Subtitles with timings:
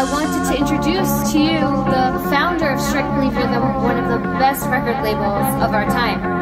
[0.00, 4.64] I wanted to introduce to you the founder of Strictly Rhythm, one of the best
[4.70, 6.39] record labels of our time.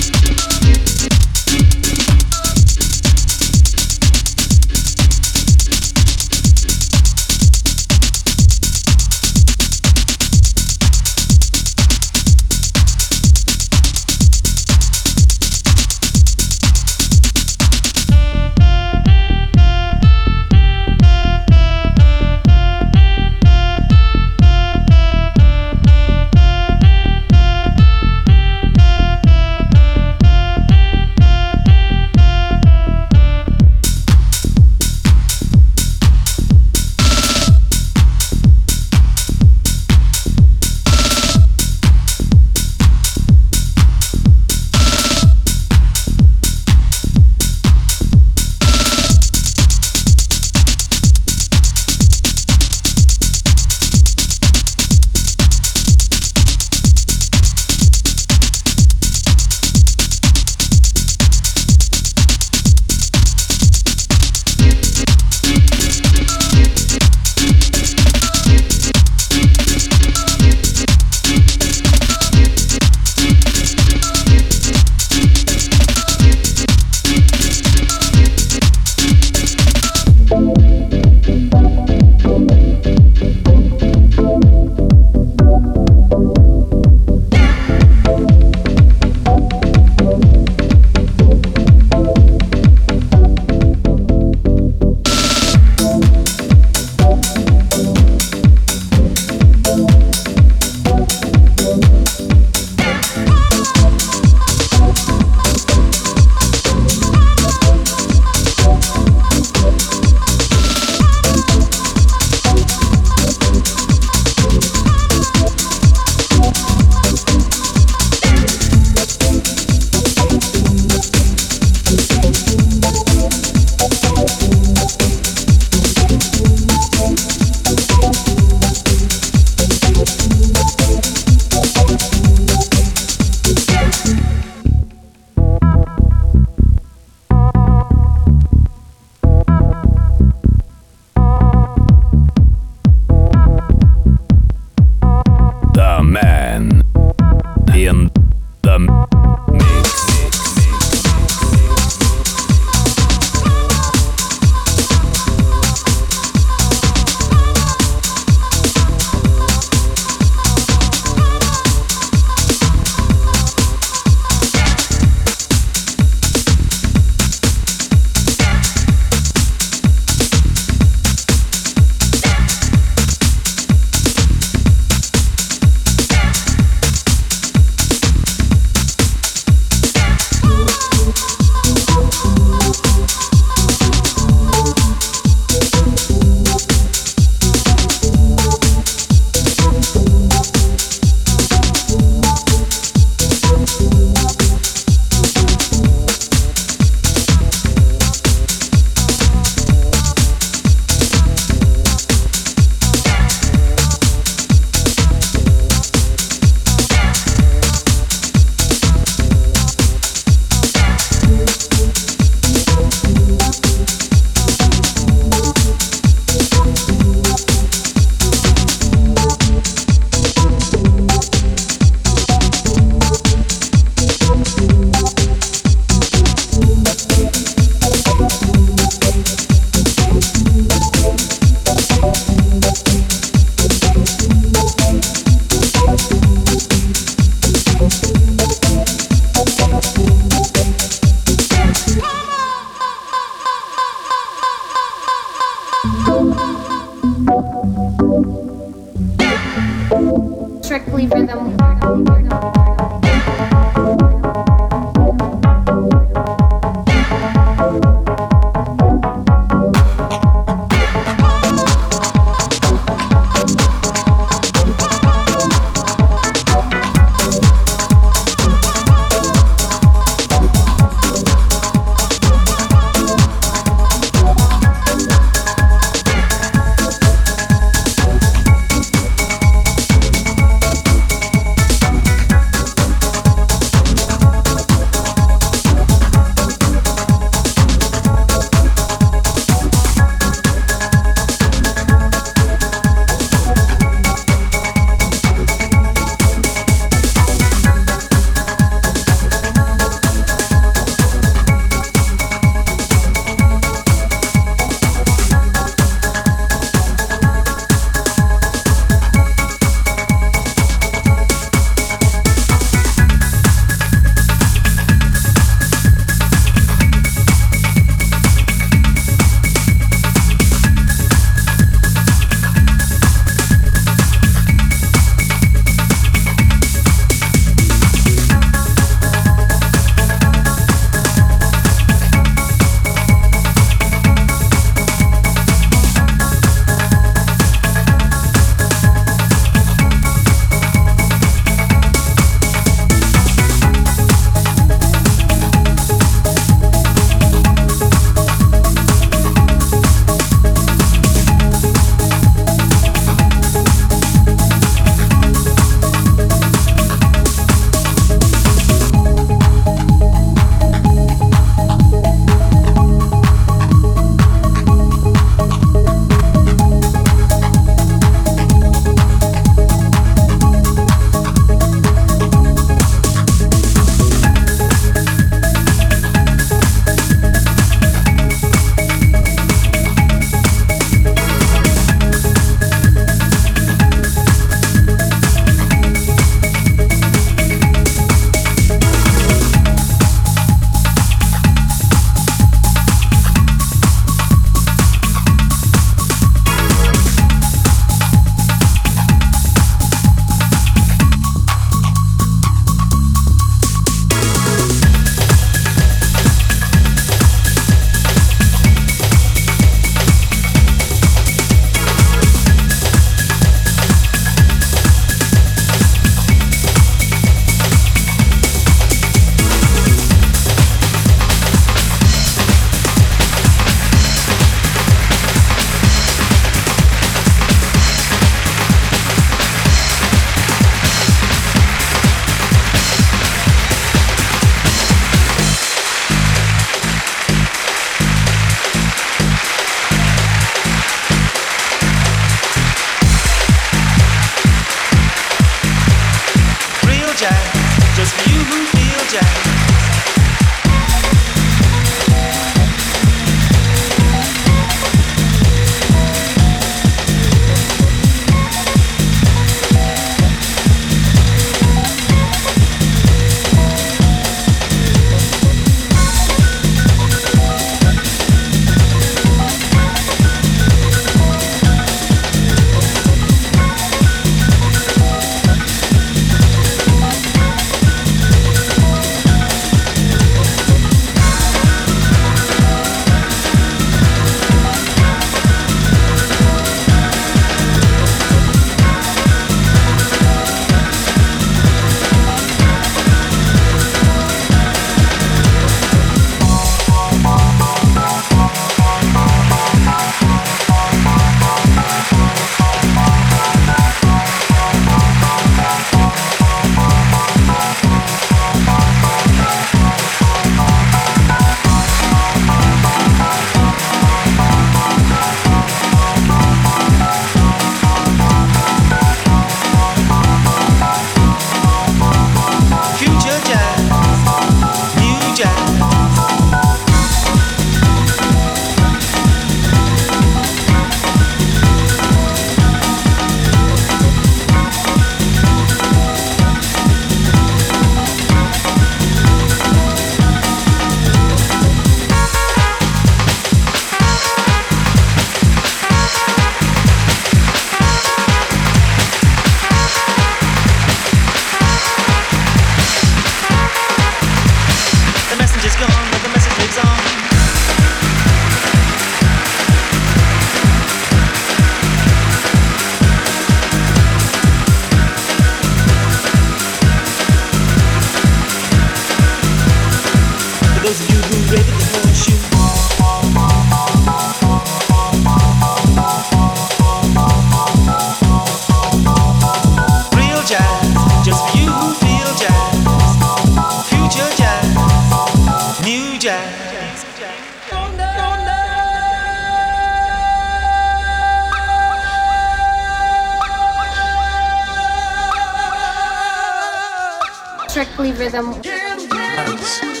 [597.81, 598.61] Strictly Rhythm.
[598.61, 599.79] Nice.
[599.81, 600.00] dum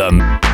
[0.00, 0.49] them.